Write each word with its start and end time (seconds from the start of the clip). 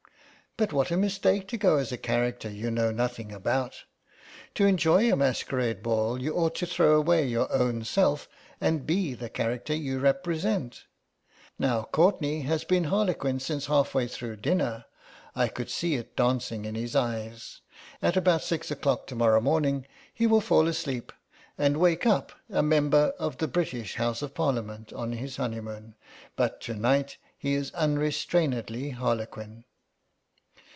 "But 0.57 0.73
what 0.73 0.91
a 0.91 0.97
mistake 0.97 1.47
to 1.47 1.57
go 1.57 1.77
as 1.77 1.93
a 1.93 1.97
character 1.97 2.49
you 2.49 2.69
know 2.71 2.91
nothing 2.91 3.31
about. 3.31 3.85
To 4.55 4.65
enjoy 4.65 5.09
a 5.11 5.15
masquerade 5.15 5.81
ball 5.81 6.21
you 6.21 6.35
ought 6.35 6.55
to 6.55 6.65
throw 6.65 6.97
away 6.97 7.25
your 7.25 7.49
own 7.53 7.85
self 7.85 8.27
and 8.59 8.85
be 8.85 9.13
the 9.13 9.29
character 9.29 9.73
you 9.73 9.97
represent. 9.99 10.83
Now 11.57 11.87
Courtenay 11.91 12.41
has 12.41 12.65
been 12.65 12.83
Harlequin 12.83 13.39
since 13.39 13.67
half 13.67 13.95
way 13.95 14.09
through 14.09 14.35
dinner; 14.35 14.85
I 15.37 15.47
could 15.47 15.69
see 15.69 15.95
it 15.95 16.17
dancing 16.17 16.65
in 16.65 16.75
his 16.75 16.97
eyes. 16.97 17.61
At 18.01 18.17
about 18.17 18.43
six 18.43 18.69
o'clock 18.69 19.07
to 19.07 19.15
morrow 19.15 19.39
morning 19.39 19.87
he 20.13 20.27
will 20.27 20.41
fall 20.41 20.67
asleep 20.67 21.13
and 21.57 21.77
wake 21.77 22.05
up 22.05 22.33
a 22.49 22.61
member 22.61 23.13
of 23.17 23.37
the 23.37 23.47
British 23.47 23.95
House 23.95 24.21
of 24.21 24.35
Parliament 24.35 24.91
on 24.91 25.13
his 25.13 25.37
honeymoon, 25.37 25.95
but 26.35 26.59
to 26.61 26.73
night 26.75 27.15
he 27.37 27.53
is 27.55 27.71
unrestrainedly 27.71 28.89
Harlequin." 28.89 29.63